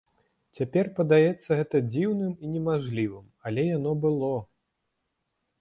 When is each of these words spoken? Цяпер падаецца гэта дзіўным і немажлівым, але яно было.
Цяпер 0.59 0.87
падаецца 0.99 1.57
гэта 1.59 1.81
дзіўным 1.91 2.31
і 2.47 2.53
немажлівым, 2.55 3.29
але 3.51 3.67
яно 3.77 3.91
было. 4.07 4.33